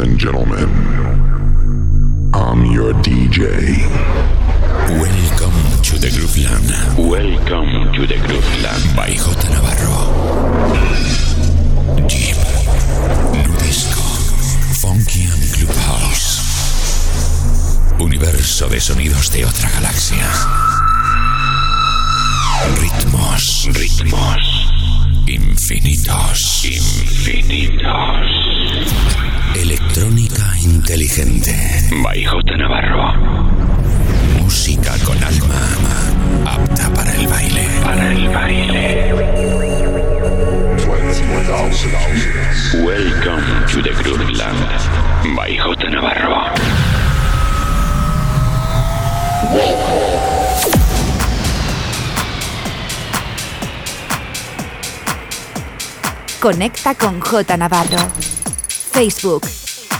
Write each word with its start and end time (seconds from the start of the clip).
and 0.00 0.18
gentlemen, 0.18 0.68
I'm 2.32 2.64
your 2.66 2.92
DJ. 3.02 3.42
Welcome 4.88 5.82
to 5.82 5.98
the 5.98 6.10
Grooveland. 6.14 6.70
Welcome 6.96 7.92
to 7.94 8.06
the 8.06 8.14
Grooveland. 8.14 8.96
By 8.96 9.10
J. 9.10 9.48
Navarro. 9.50 9.98
Deep, 12.06 12.36
Nudisco, 13.42 14.06
Funky 14.80 15.24
and 15.24 15.42
Clubhouse. 15.54 16.38
Universo 17.98 18.68
de 18.68 18.80
sonidos 18.80 19.30
de 19.32 19.44
otra 19.44 19.68
galaxia. 19.70 20.28
Ritmos, 22.80 23.68
ritmos. 23.72 24.72
Infinitos, 25.26 26.64
infinitos. 26.64 28.47
Electrónica 29.54 30.44
inteligente. 30.62 31.54
By 32.02 32.24
J. 32.24 32.56
Navarro. 32.56 33.14
Música 34.40 34.94
con 35.04 35.16
alma, 35.22 35.54
apta 36.46 36.92
para 36.94 37.14
el 37.14 37.26
baile. 37.26 37.68
Para 37.82 38.12
el 38.12 38.28
baile. 38.28 39.14
Welcome 42.84 43.66
to 43.72 43.82
the 43.82 43.92
Grooveland. 44.02 45.36
By 45.36 45.56
J. 45.56 45.90
Navarro. 45.90 46.54
Conecta 56.40 56.94
con 56.94 57.20
J 57.20 57.56
Navarro. 57.56 58.37
Facebook, 58.98 59.44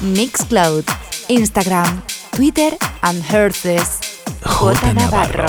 Mixcloud, 0.02 0.84
Instagram, 1.28 2.02
Twitter 2.32 2.76
and 3.02 3.22
Herces. 3.22 4.00
J 4.42 4.92
Navarro. 4.92 5.46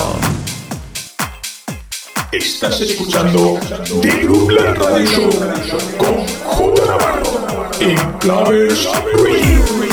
Estás 2.31 2.80
escuchando 2.80 3.58
The 4.03 4.19
Grooveland 4.22 4.78
Radio 4.78 5.31
Show 5.66 5.80
con 5.97 6.28
J 6.45 6.86
Navarro 6.86 7.72
en 7.80 7.97
Claves 8.19 8.86
Radio. 8.86 9.89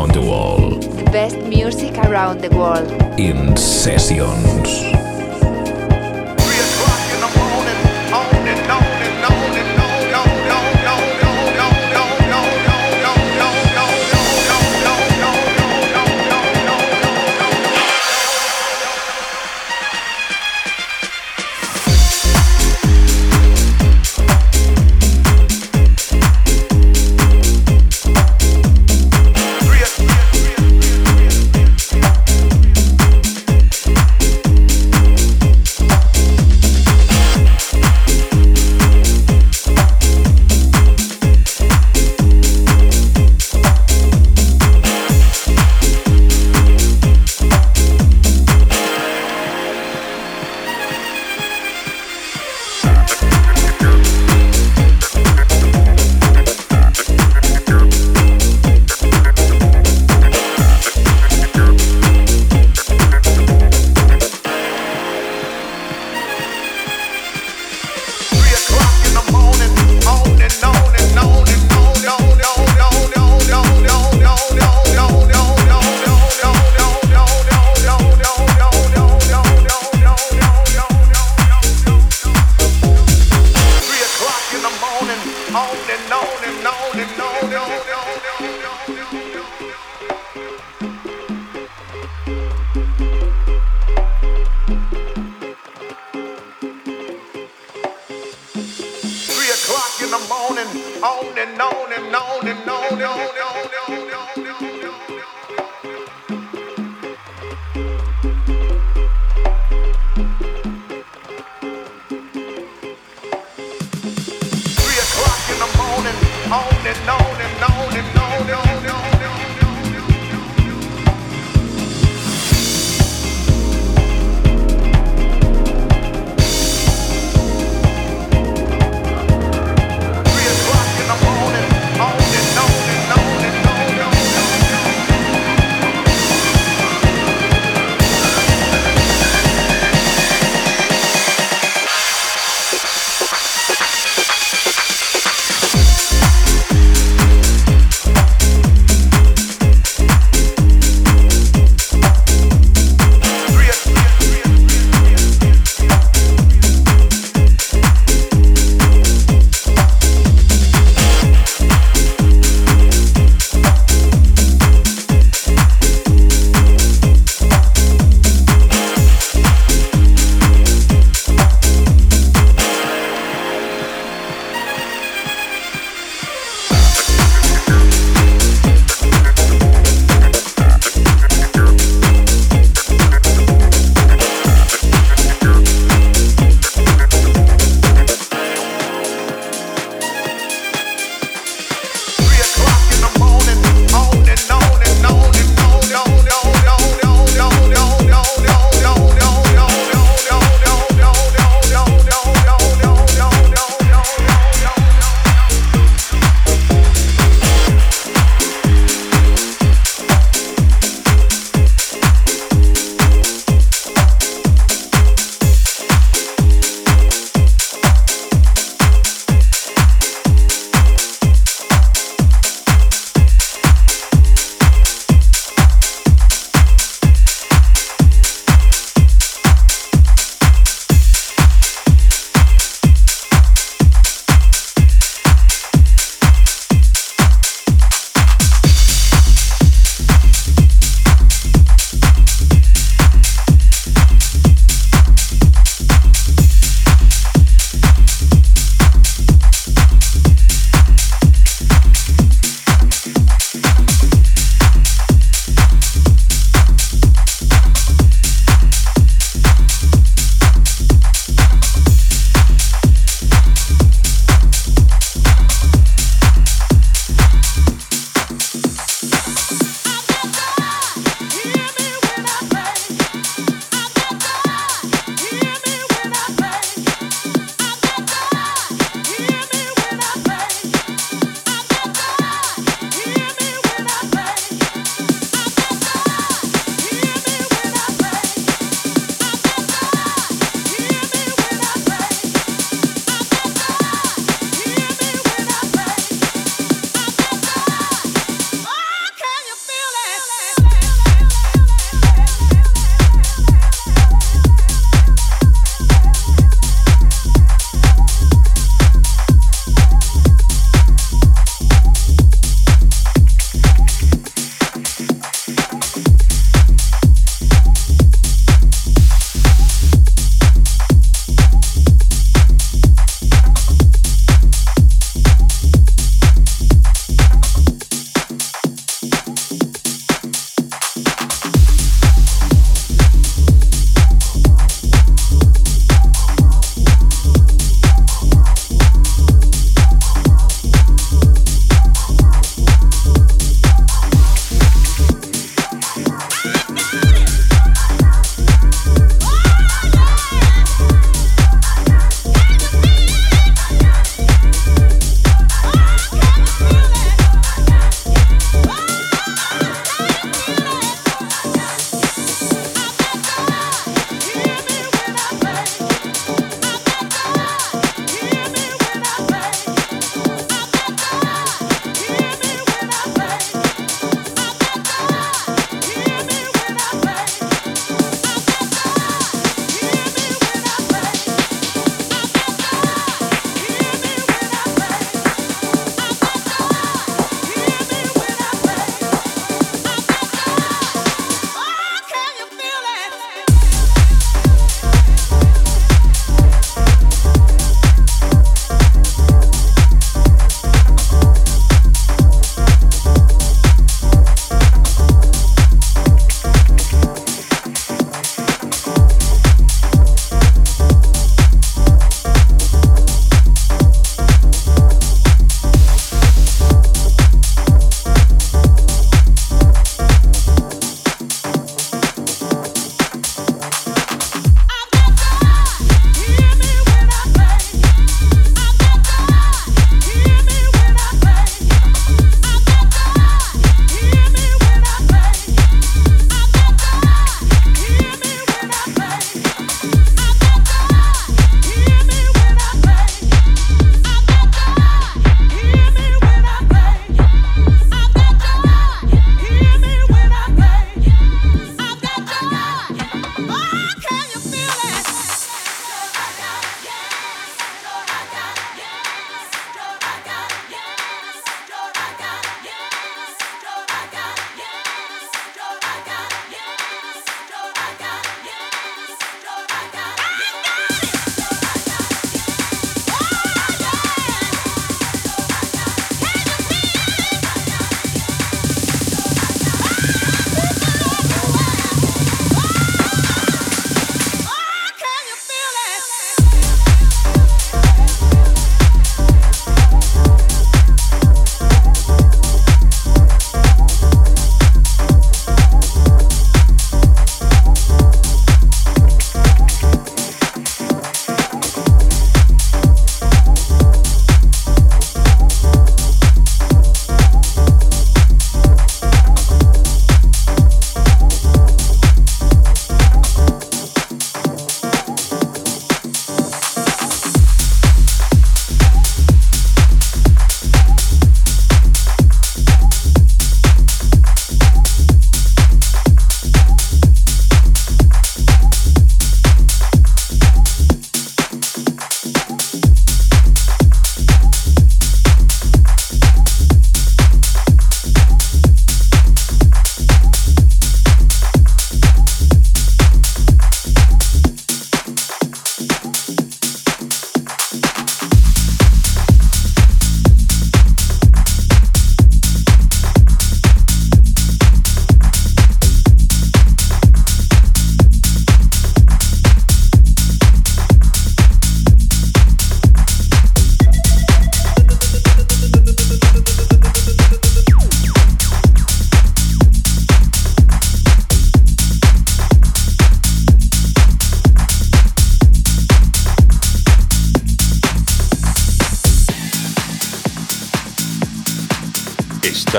Around 0.00 0.14
the 0.14 0.22
world. 0.22 1.12
Best 1.12 1.36
music 1.40 1.92
around 1.98 2.40
the 2.40 2.48
world. 2.56 2.90
In 3.20 3.54
sessions. 3.56 4.99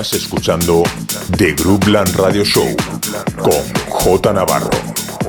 Estás 0.02 0.24
escuchando 0.24 0.82
The 1.38 1.54
Groupland 1.54 2.16
Radio 2.16 2.44
Show 2.44 2.76
con 3.38 3.62
J 3.88 4.34
Navarro 4.34 4.72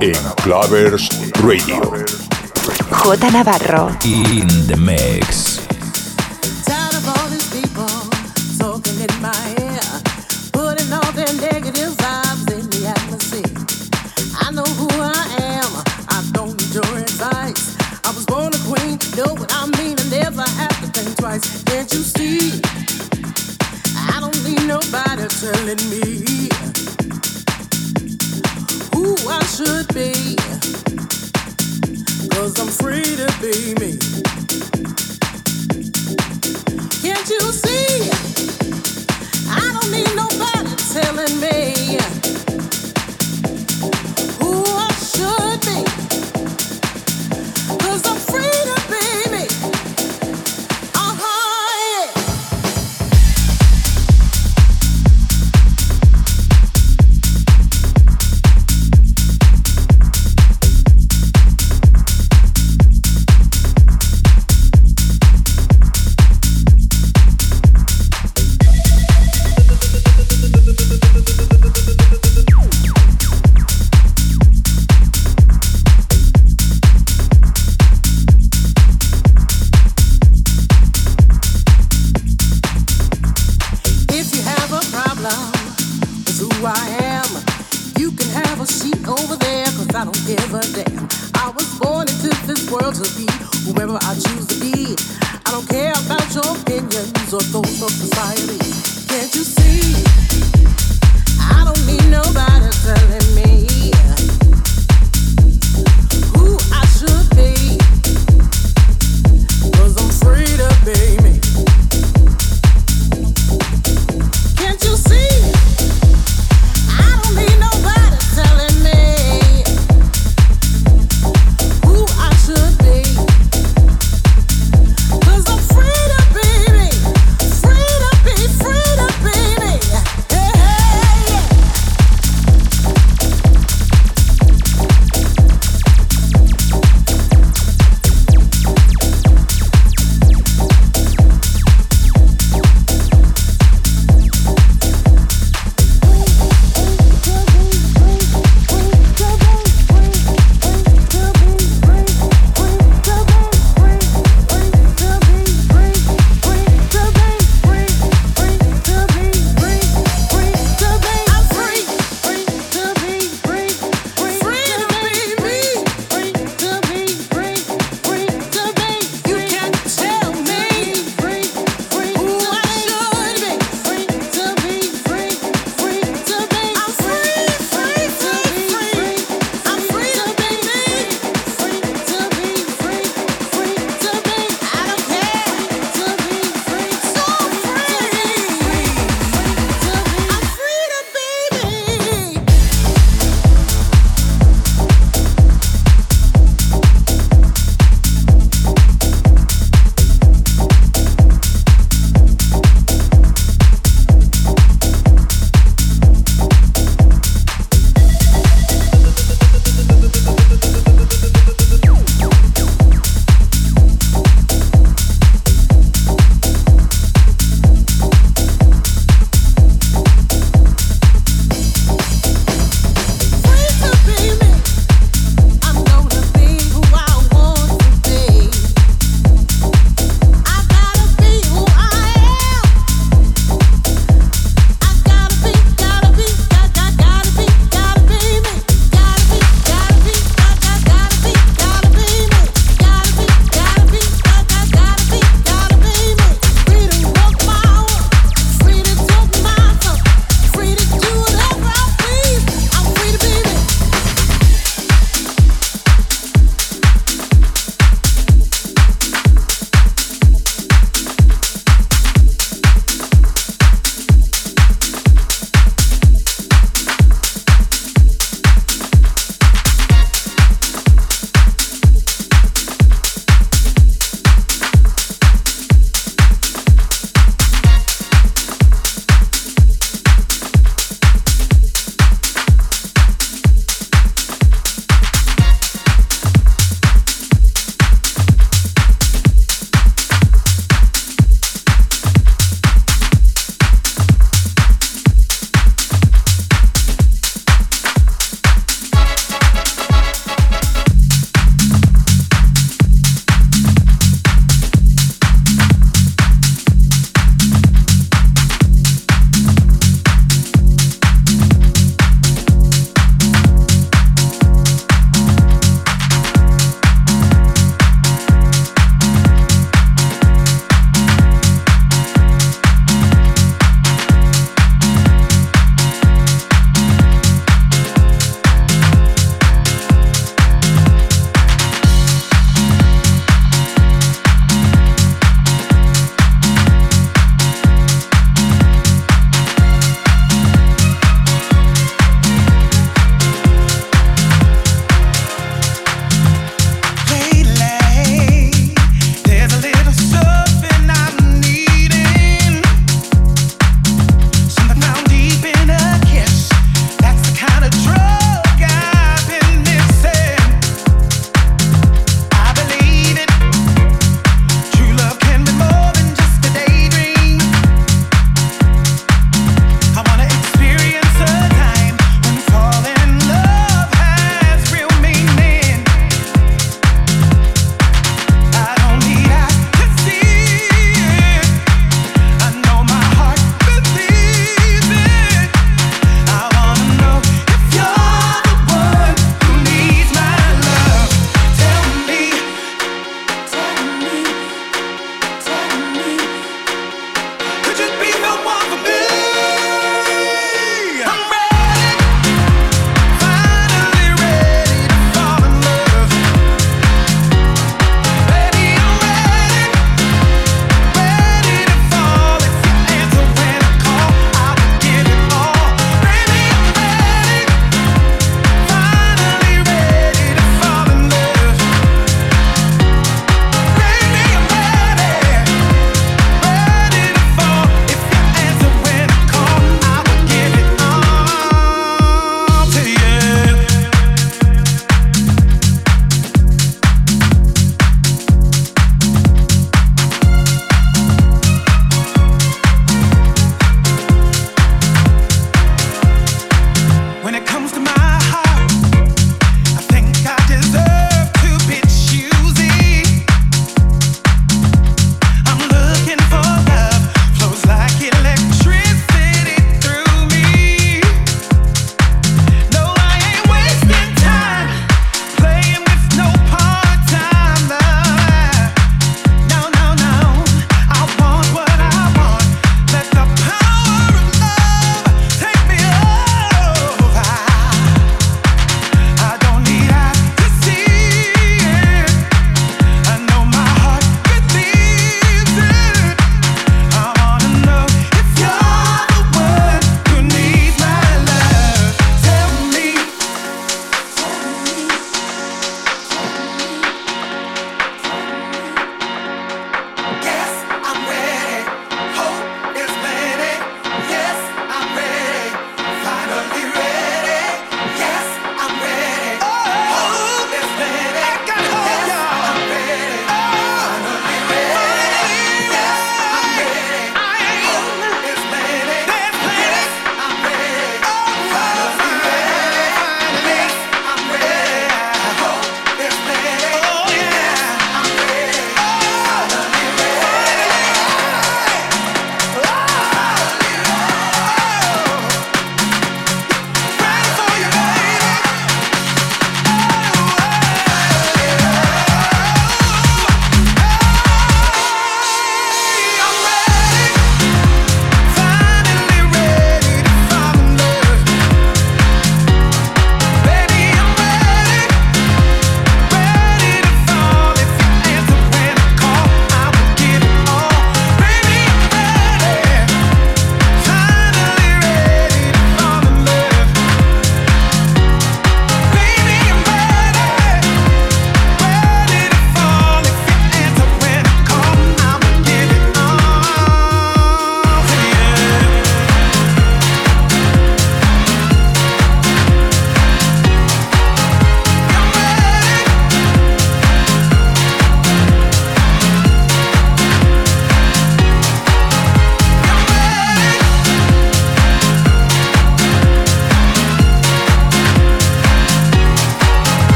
en 0.00 0.14
Clavers 0.44 1.08
Radio. 1.42 1.82
J 2.88 3.30
Navarro 3.32 3.88
in 4.04 4.46
the 4.68 4.76
mix. 4.76 5.49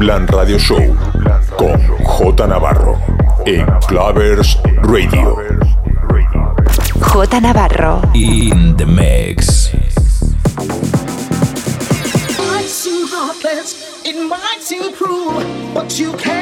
Plan 0.00 0.26
Radio 0.28 0.58
Show 0.58 0.96
con 1.58 1.78
J 2.02 2.46
Navarro 2.46 2.98
en 3.44 3.66
Clavers 3.86 4.58
Radio. 4.82 5.36
J 7.02 7.40
Navarro 7.40 8.00
in 8.14 8.74
the 8.78 8.86
mix. 8.86 9.70
It 14.02 14.16
might 14.26 14.62
seem 14.62 14.94
cruel, 14.94 15.44
but 15.74 15.98
you 15.98 16.12
can 16.14 16.39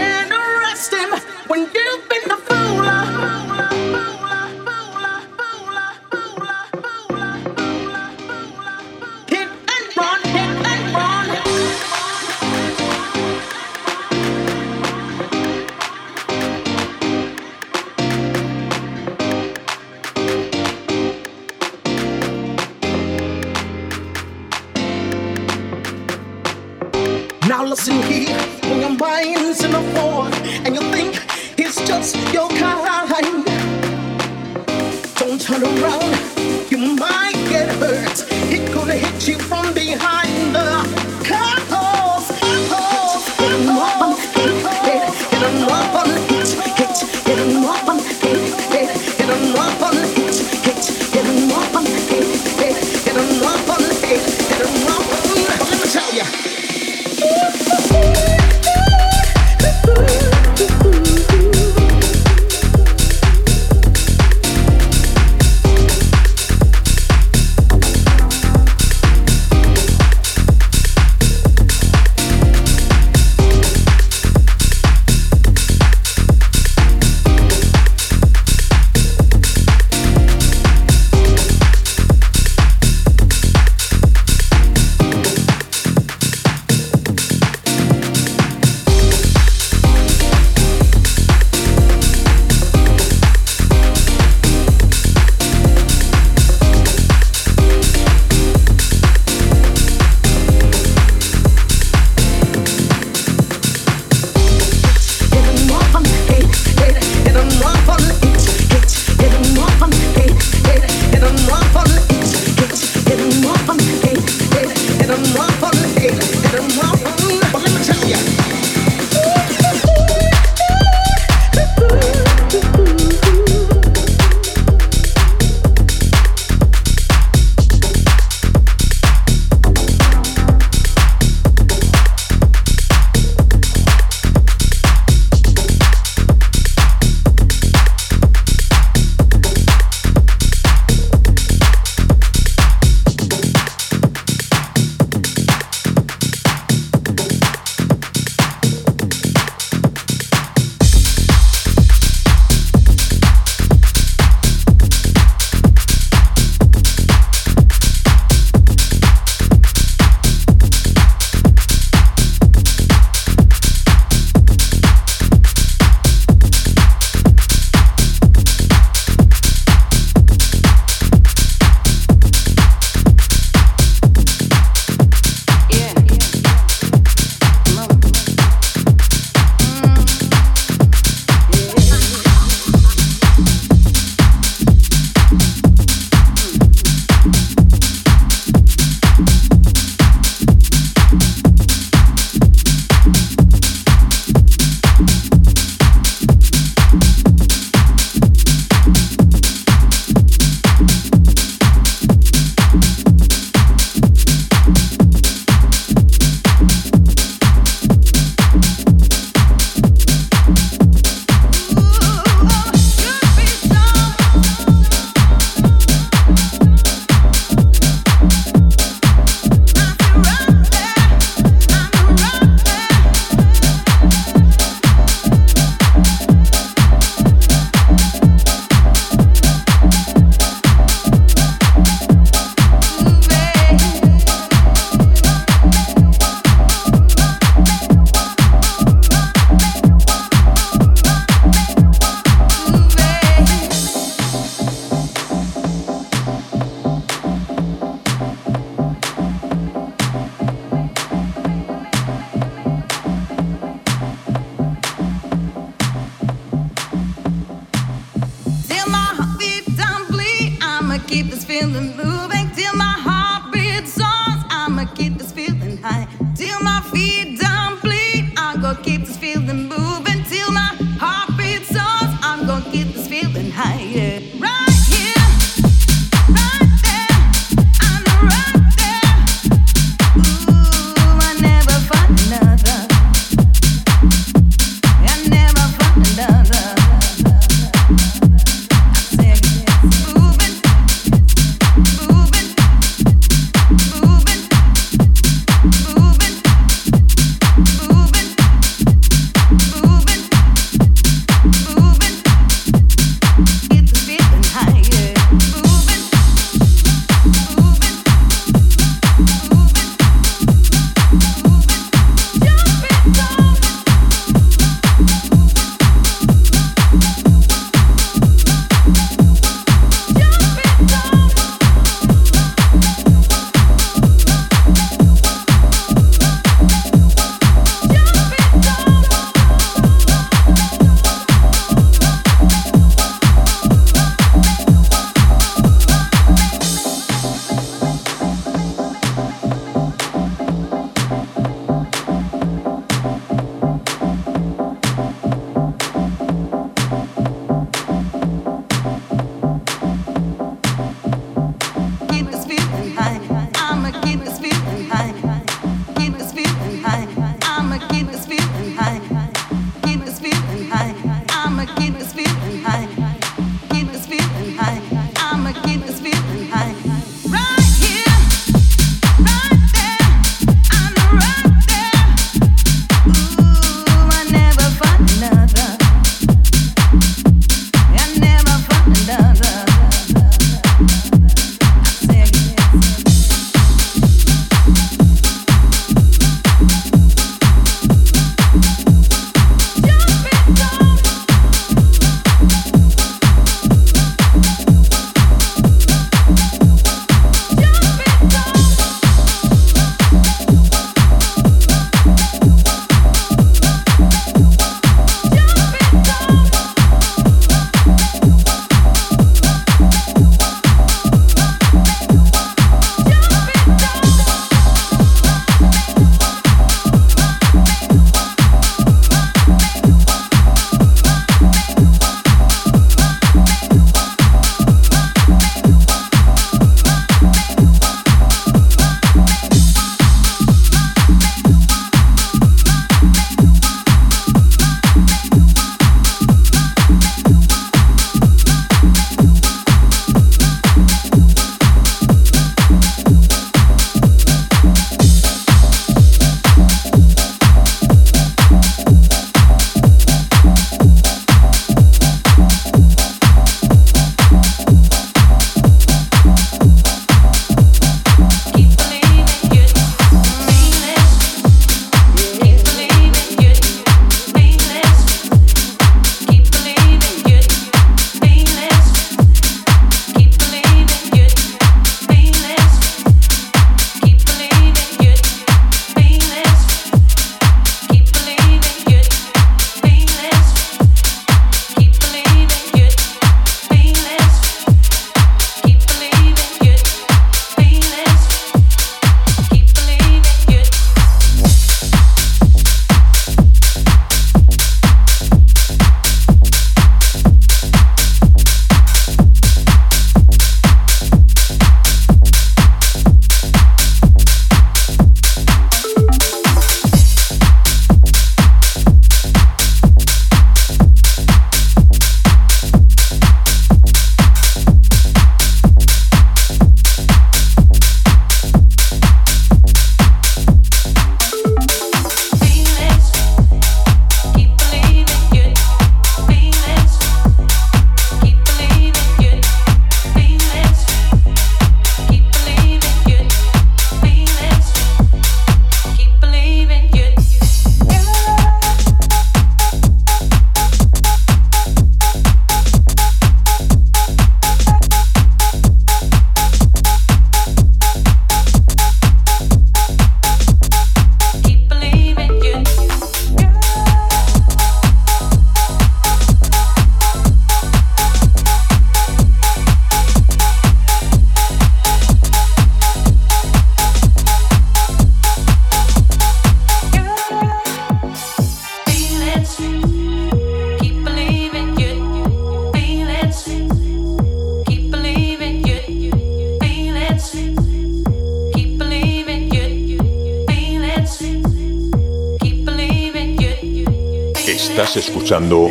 escuchando 585.29 585.69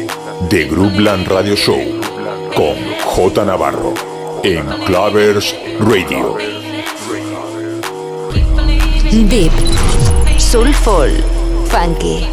The 0.50 0.66
Groupland 0.66 1.28
Radio 1.28 1.56
Show 1.56 1.80
con 2.56 2.76
J 3.04 3.44
Navarro 3.44 3.92
en 4.44 4.68
Clavers 4.86 5.56
Radio. 5.80 6.38
Deep, 9.12 9.52
Soulful, 10.38 11.10
Funky, 11.70 12.28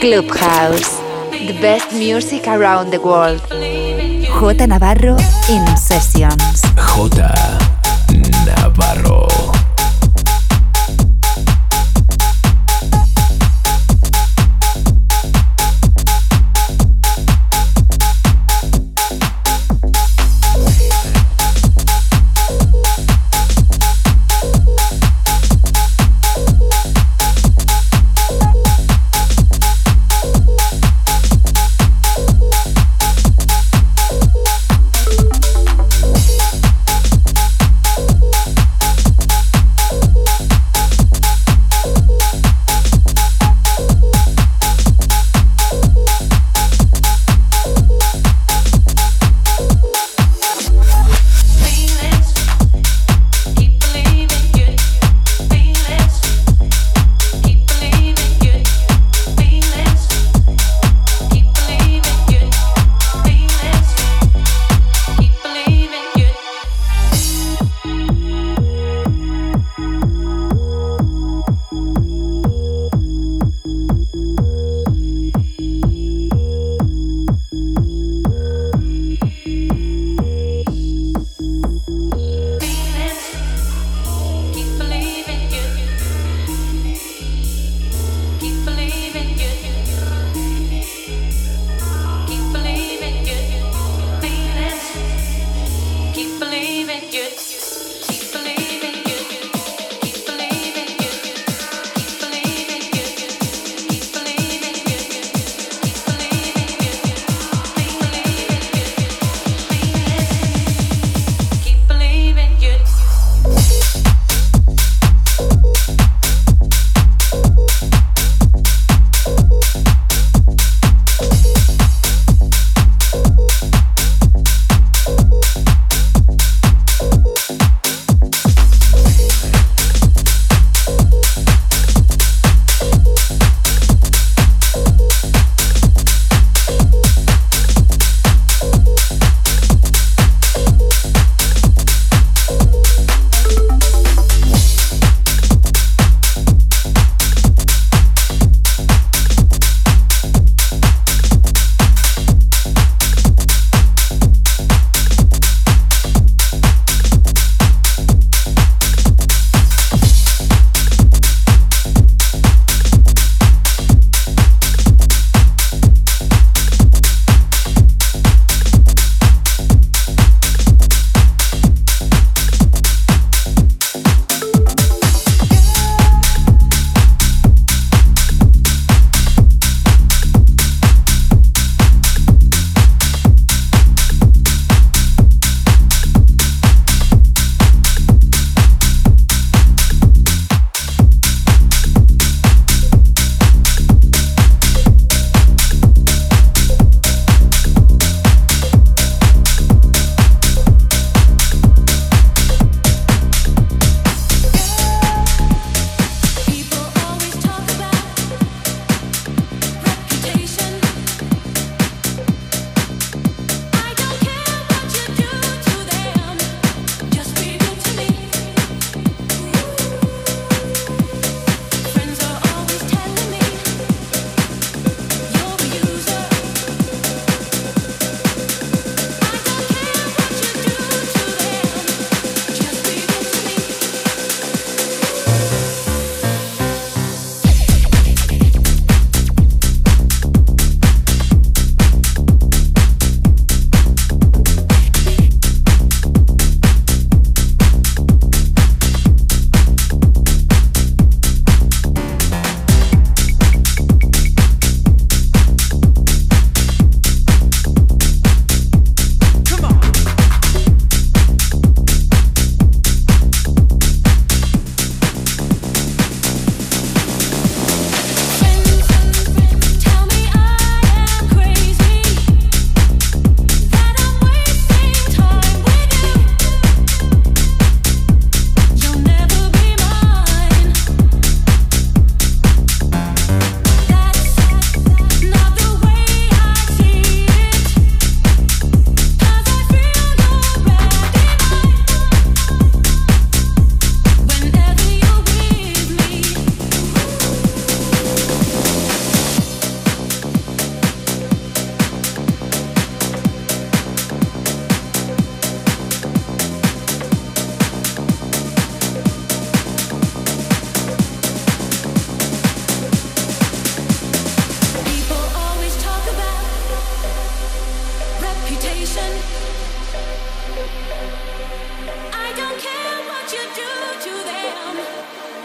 Clubhouse. 0.00 1.00
The 1.30 1.56
best 1.62 1.92
music 1.92 2.46
around 2.46 2.90
the 2.90 2.98
world. 2.98 3.40
J 3.48 4.66
Navarro 4.66 5.16
in 5.48 5.76
Sessions. 5.78 6.60
J 6.76 7.65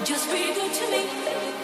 Just 0.03 0.31
be 0.31 0.53
good 0.53 0.73
to 0.73 0.91
me. 0.91 1.60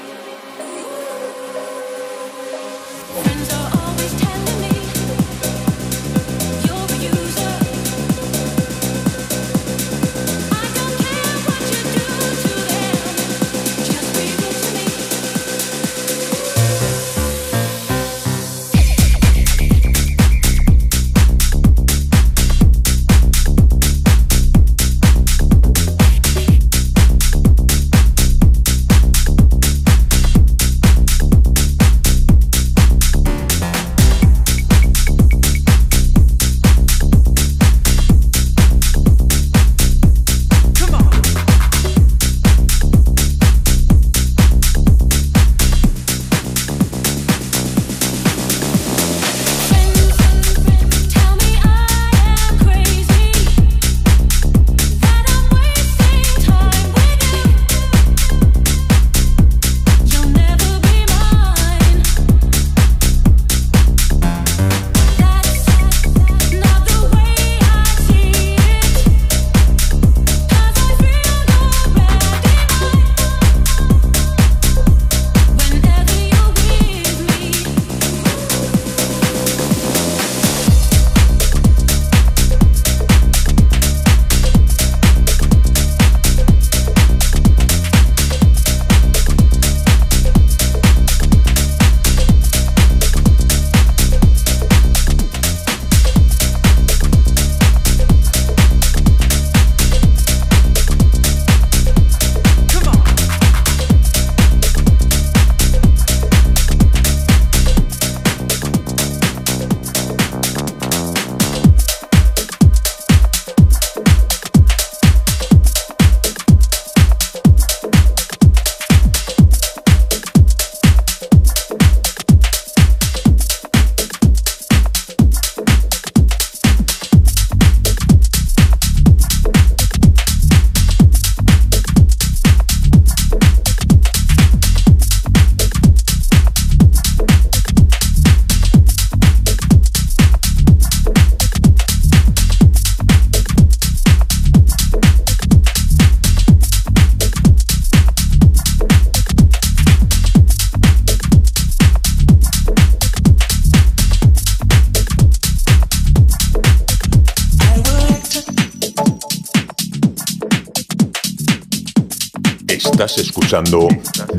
Escuchando 163.47 163.87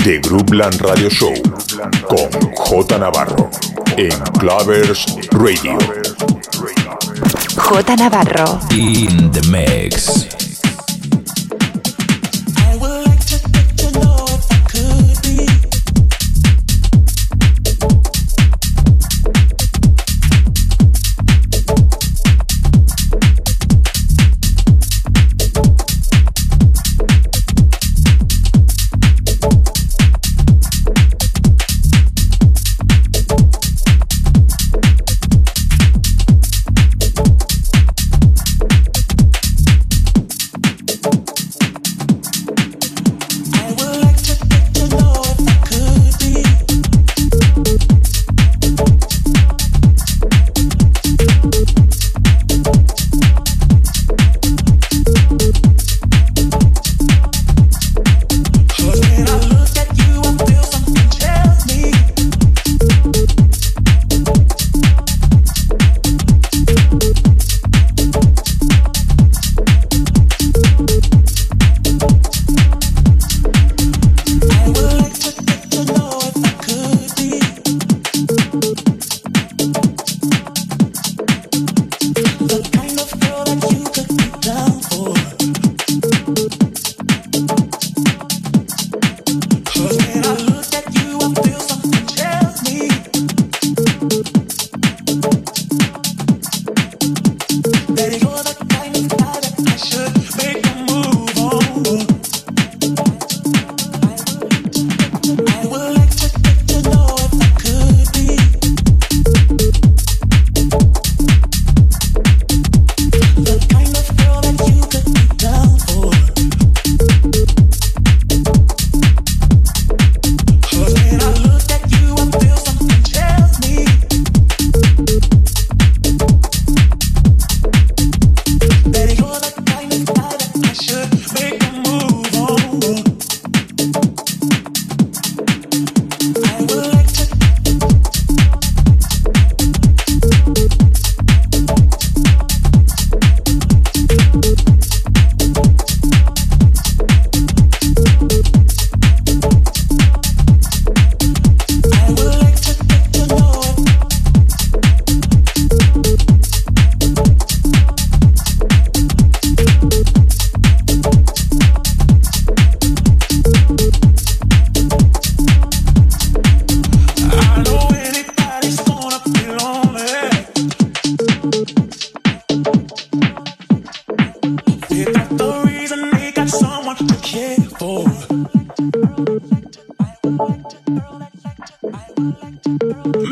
The 0.04 0.18
Groupland 0.20 0.78
Radio 0.82 1.08
Show 1.08 1.32
con 2.06 2.28
J 2.54 2.98
Navarro 2.98 3.48
en 3.96 4.10
Clavers 4.38 5.06
Radio. 5.30 5.78
J 7.56 7.96
Navarro. 7.96 8.60
In 8.70 9.30
the 9.30 9.40
mix. 9.48 10.27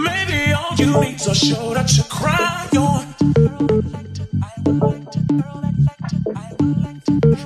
Maybe 0.07 0.53
all 0.53 0.75
you 0.77 1.01
need 1.01 1.17
is 1.21 1.39
show 1.39 1.75
that 1.75 1.97
you 1.97 2.05
cry 2.05 2.69
on. 2.79 3.05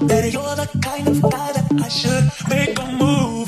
That 0.08 0.24
you're 0.32 0.56
the 0.56 0.68
kind 0.82 1.08
of 1.08 1.22
guy 1.22 1.52
that 1.52 1.66
I 1.84 1.88
should 1.88 2.26
make 2.48 2.78
a 2.78 2.86
move. 2.92 3.39